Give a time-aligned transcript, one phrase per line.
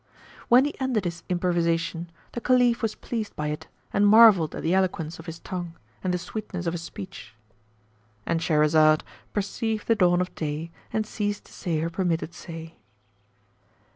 [0.47, 4.73] When he ended his improvisation the Caliph was pleased by it and marvelled at the
[4.73, 10.33] eloquence of his tongue and the sweetness of his speech,—And Shahrazad perceived the dawn of
[10.33, 12.77] day and ceased to say her permitted say.